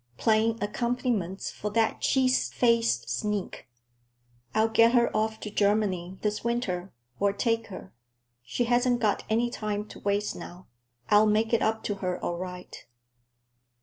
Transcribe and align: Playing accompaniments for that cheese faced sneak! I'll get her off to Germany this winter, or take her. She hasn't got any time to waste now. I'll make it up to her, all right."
Playing 0.17 0.57
accompaniments 0.63 1.51
for 1.51 1.69
that 1.73 2.01
cheese 2.01 2.49
faced 2.51 3.07
sneak! 3.07 3.67
I'll 4.55 4.67
get 4.67 4.93
her 4.93 5.15
off 5.15 5.39
to 5.41 5.51
Germany 5.51 6.17
this 6.23 6.43
winter, 6.43 6.91
or 7.19 7.31
take 7.33 7.67
her. 7.67 7.93
She 8.41 8.63
hasn't 8.63 8.99
got 8.99 9.23
any 9.29 9.51
time 9.51 9.87
to 9.89 9.99
waste 9.99 10.35
now. 10.35 10.65
I'll 11.11 11.27
make 11.27 11.53
it 11.53 11.61
up 11.61 11.83
to 11.83 11.95
her, 12.01 12.19
all 12.19 12.37
right." 12.37 12.83